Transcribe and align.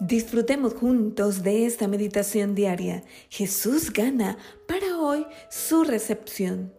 Disfrutemos 0.00 0.74
juntos 0.74 1.42
de 1.42 1.64
esta 1.64 1.88
meditación 1.88 2.54
diaria. 2.54 3.02
Jesús 3.30 3.90
gana 3.90 4.36
para 4.68 4.98
hoy 4.98 5.26
su 5.48 5.84
recepción. 5.84 6.74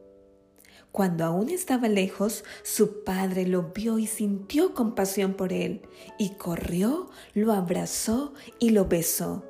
Cuando 0.92 1.26
aún 1.26 1.50
estaba 1.50 1.90
lejos, 1.90 2.44
su 2.64 3.04
padre 3.04 3.48
lo 3.48 3.72
vio 3.74 3.98
y 3.98 4.06
sintió 4.06 4.76
compasión 4.76 5.34
por 5.34 5.52
él, 5.52 5.82
y 6.20 6.36
corrió, 6.36 7.10
lo 7.34 7.54
abrazó 7.54 8.34
y 8.60 8.70
lo 8.70 8.86
besó. 8.86 9.44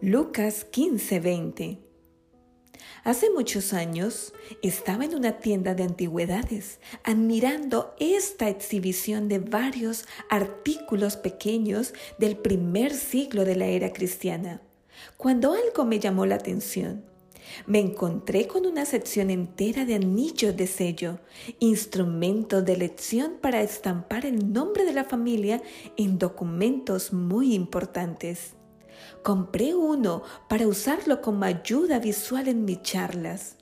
Lucas 0.00 0.66
15:20 0.72 1.91
Hace 3.04 3.30
muchos 3.30 3.72
años 3.72 4.32
estaba 4.62 5.04
en 5.04 5.14
una 5.14 5.38
tienda 5.38 5.74
de 5.74 5.82
antigüedades 5.82 6.78
admirando 7.04 7.94
esta 7.98 8.48
exhibición 8.48 9.28
de 9.28 9.38
varios 9.40 10.06
artículos 10.28 11.16
pequeños 11.16 11.94
del 12.18 12.36
primer 12.36 12.92
siglo 12.92 13.44
de 13.44 13.56
la 13.56 13.66
era 13.66 13.92
cristiana, 13.92 14.62
cuando 15.16 15.52
algo 15.52 15.84
me 15.84 15.98
llamó 15.98 16.26
la 16.26 16.36
atención. 16.36 17.04
Me 17.66 17.80
encontré 17.80 18.46
con 18.46 18.66
una 18.66 18.84
sección 18.84 19.30
entera 19.30 19.84
de 19.84 19.96
anillos 19.96 20.56
de 20.56 20.66
sello, 20.66 21.18
instrumentos 21.58 22.64
de 22.64 22.72
elección 22.72 23.38
para 23.40 23.62
estampar 23.62 24.24
el 24.26 24.52
nombre 24.52 24.84
de 24.84 24.92
la 24.92 25.04
familia 25.04 25.60
en 25.96 26.18
documentos 26.18 27.12
muy 27.12 27.54
importantes. 27.54 28.54
Compré 29.22 29.74
uno 29.74 30.22
para 30.48 30.66
usarlo 30.66 31.20
como 31.20 31.44
ayuda 31.44 31.98
visual 31.98 32.48
en 32.48 32.64
mis 32.64 32.82
charlas. 32.82 33.56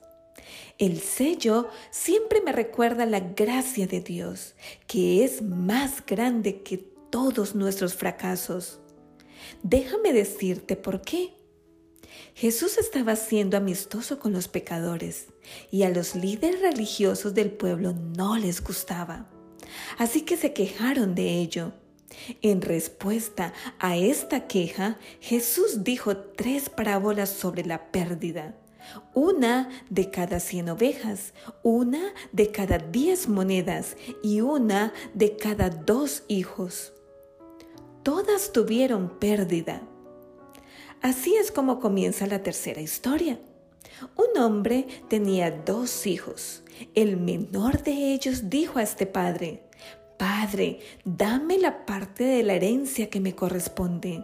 El 0.77 0.99
sello 0.99 1.69
siempre 1.91 2.41
me 2.41 2.51
recuerda 2.51 3.05
la 3.05 3.19
gracia 3.19 3.85
de 3.87 4.01
Dios, 4.01 4.55
que 4.87 5.23
es 5.23 5.41
más 5.41 6.05
grande 6.05 6.63
que 6.63 6.77
todos 6.77 7.53
nuestros 7.55 7.93
fracasos. 7.93 8.79
Déjame 9.61 10.13
decirte 10.13 10.75
por 10.75 11.01
qué. 11.01 11.33
Jesús 12.33 12.77
estaba 12.77 13.15
siendo 13.15 13.57
amistoso 13.57 14.19
con 14.19 14.33
los 14.33 14.47
pecadores 14.47 15.27
y 15.69 15.83
a 15.83 15.89
los 15.89 16.15
líderes 16.15 16.61
religiosos 16.61 17.33
del 17.33 17.51
pueblo 17.51 17.93
no 17.93 18.37
les 18.37 18.63
gustaba. 18.63 19.29
Así 19.97 20.21
que 20.21 20.37
se 20.37 20.53
quejaron 20.53 21.13
de 21.13 21.39
ello 21.39 21.73
en 22.41 22.61
respuesta 22.61 23.53
a 23.79 23.97
esta 23.97 24.47
queja, 24.47 24.97
Jesús 25.19 25.83
dijo 25.83 26.17
tres 26.17 26.69
parábolas 26.69 27.29
sobre 27.29 27.65
la 27.65 27.91
pérdida. 27.91 28.55
Una 29.13 29.69
de 29.89 30.09
cada 30.09 30.39
cien 30.39 30.69
ovejas, 30.69 31.33
una 31.63 32.13
de 32.31 32.51
cada 32.51 32.77
diez 32.77 33.27
monedas 33.27 33.95
y 34.23 34.41
una 34.41 34.93
de 35.13 35.37
cada 35.37 35.69
dos 35.69 36.23
hijos. 36.27 36.93
Todas 38.03 38.51
tuvieron 38.51 39.19
pérdida. 39.19 39.81
Así 41.01 41.35
es 41.35 41.51
como 41.51 41.79
comienza 41.79 42.25
la 42.27 42.41
tercera 42.41 42.81
historia. 42.81 43.39
Un 44.15 44.41
hombre 44.41 44.87
tenía 45.07 45.51
dos 45.51 46.07
hijos. 46.07 46.63
El 46.95 47.17
menor 47.17 47.83
de 47.83 48.13
ellos 48.13 48.49
dijo 48.49 48.79
a 48.79 48.83
este 48.83 49.05
padre, 49.05 49.63
Padre, 50.21 50.81
dame 51.03 51.57
la 51.57 51.83
parte 51.87 52.23
de 52.23 52.43
la 52.43 52.53
herencia 52.53 53.09
que 53.09 53.19
me 53.19 53.33
corresponde. 53.33 54.23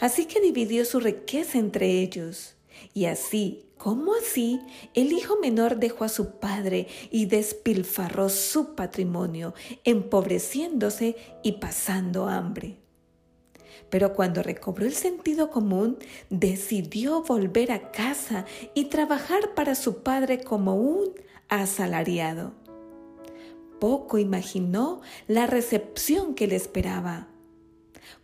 Así 0.00 0.24
que 0.24 0.40
dividió 0.40 0.86
su 0.86 1.00
riqueza 1.00 1.58
entre 1.58 2.00
ellos. 2.00 2.56
Y 2.94 3.04
así, 3.04 3.66
como 3.76 4.14
así, 4.14 4.58
el 4.94 5.12
hijo 5.12 5.36
menor 5.38 5.76
dejó 5.76 6.04
a 6.04 6.08
su 6.08 6.38
padre 6.38 6.86
y 7.10 7.26
despilfarró 7.26 8.30
su 8.30 8.74
patrimonio, 8.74 9.52
empobreciéndose 9.84 11.14
y 11.42 11.52
pasando 11.60 12.26
hambre. 12.26 12.78
Pero 13.90 14.14
cuando 14.14 14.42
recobró 14.42 14.86
el 14.86 14.94
sentido 14.94 15.50
común, 15.50 15.98
decidió 16.30 17.22
volver 17.22 17.70
a 17.72 17.90
casa 17.90 18.46
y 18.72 18.86
trabajar 18.86 19.52
para 19.54 19.74
su 19.74 20.02
padre 20.02 20.40
como 20.40 20.76
un 20.76 21.12
asalariado 21.50 22.54
poco 23.78 24.18
imaginó 24.18 25.00
la 25.26 25.46
recepción 25.46 26.34
que 26.34 26.46
le 26.46 26.56
esperaba. 26.56 27.28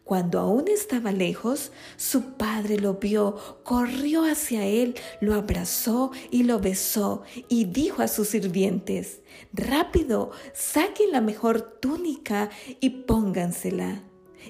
Cuando 0.05 0.39
aún 0.39 0.69
estaba 0.69 1.13
lejos, 1.13 1.73
su 1.97 2.35
padre 2.35 2.79
lo 2.79 2.95
vio, 2.95 3.37
corrió 3.65 4.25
hacia 4.25 4.67
él, 4.67 4.95
lo 5.23 5.35
abrazó 5.35 6.13
y 6.31 6.43
lo 6.43 6.61
besó 6.61 7.23
y 7.49 7.65
dijo 7.65 8.03
a 8.03 8.09
sus 8.09 8.29
sirvientes, 8.29 9.23
Rápido, 9.55 10.31
saquen 10.53 11.11
la 11.11 11.23
mejor 11.23 11.63
túnica 11.81 12.51
y 12.81 12.91
póngansela, 12.91 14.03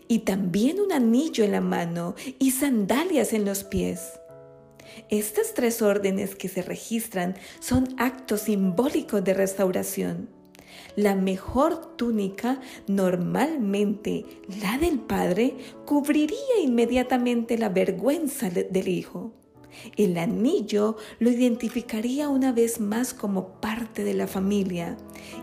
y 0.08 0.20
también 0.20 0.80
un 0.80 0.90
anillo 0.90 1.44
en 1.44 1.52
la 1.52 1.60
mano 1.60 2.16
y 2.40 2.50
sandalias 2.50 3.32
en 3.32 3.44
los 3.44 3.62
pies. 3.62 4.00
Estas 5.08 5.54
tres 5.54 5.82
órdenes 5.82 6.34
que 6.34 6.48
se 6.48 6.62
registran 6.62 7.36
son 7.60 7.94
actos 7.98 8.42
simbólicos 8.42 9.22
de 9.22 9.34
restauración. 9.34 10.28
La 10.96 11.14
mejor 11.14 11.96
túnica, 11.96 12.60
normalmente 12.86 14.24
la 14.60 14.78
del 14.78 14.98
padre, 14.98 15.56
cubriría 15.84 16.60
inmediatamente 16.62 17.58
la 17.58 17.68
vergüenza 17.68 18.50
del 18.50 18.88
hijo. 18.88 19.32
El 19.96 20.18
anillo 20.18 20.96
lo 21.18 21.30
identificaría 21.30 22.28
una 22.28 22.52
vez 22.52 22.80
más 22.80 23.12
como 23.14 23.60
parte 23.60 24.04
de 24.04 24.14
la 24.14 24.26
familia 24.26 24.96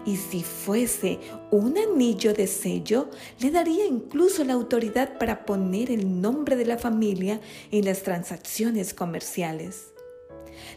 y 0.06 0.16
si 0.16 0.42
fuese 0.42 1.20
un 1.52 1.78
anillo 1.78 2.34
de 2.34 2.48
sello, 2.48 3.10
le 3.40 3.52
daría 3.52 3.86
incluso 3.86 4.44
la 4.44 4.54
autoridad 4.54 5.18
para 5.18 5.46
poner 5.46 5.92
el 5.92 6.22
nombre 6.22 6.56
de 6.56 6.66
la 6.66 6.78
familia 6.78 7.42
en 7.72 7.86
las 7.86 8.04
transacciones 8.04 8.94
comerciales. 8.94 9.92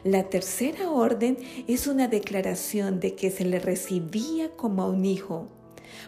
La 0.04 0.24
tercera 0.24 0.90
orden 0.90 1.38
es 1.66 1.86
una 1.86 2.08
declaración 2.08 3.00
de 3.00 3.14
que 3.14 3.30
se 3.30 3.44
le 3.44 3.58
recibía 3.58 4.50
como 4.50 4.82
a 4.82 4.88
un 4.88 5.04
hijo, 5.04 5.48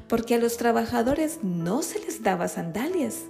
porque 0.08 0.34
a 0.34 0.38
los 0.38 0.56
trabajadores 0.56 1.40
no 1.42 1.82
se 1.82 1.98
les 2.00 2.22
daba 2.22 2.48
sandalias. 2.48 3.24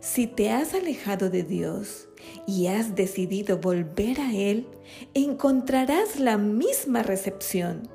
Si 0.00 0.26
te 0.26 0.50
has 0.50 0.74
alejado 0.74 1.30
de 1.30 1.42
Dios 1.42 2.08
y 2.46 2.68
has 2.68 2.94
decidido 2.94 3.58
volver 3.58 4.20
a 4.20 4.32
Él, 4.32 4.68
encontrarás 5.14 6.20
la 6.20 6.38
misma 6.38 7.02
recepción. 7.02 7.88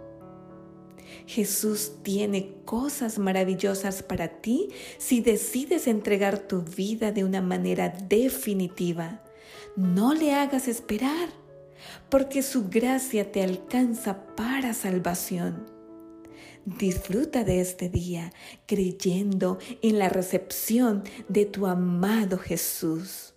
Jesús 1.26 1.94
tiene 2.04 2.56
cosas 2.66 3.18
maravillosas 3.18 4.04
para 4.04 4.28
ti 4.42 4.70
si 4.98 5.22
decides 5.22 5.88
entregar 5.88 6.40
tu 6.40 6.64
vida 6.64 7.14
de 7.14 7.24
una 7.24 7.42
manera 7.42 7.90
definitiva 7.90 9.22
no 9.76 10.14
le 10.14 10.34
hagas 10.34 10.68
esperar, 10.68 11.30
porque 12.10 12.44
su 12.44 12.70
gracia 12.70 13.32
te 13.32 13.44
alcanza 13.44 14.26
para 14.36 14.74
salvación. 14.74 15.66
Disfruta 16.66 17.44
de 17.44 17.60
este 17.60 17.90
día 17.90 18.32
creyendo 18.68 19.58
en 19.82 19.98
la 19.98 20.10
recepción 20.10 21.04
de 21.28 21.46
tu 21.46 21.66
amado 21.66 22.38
Jesús. 22.38 23.31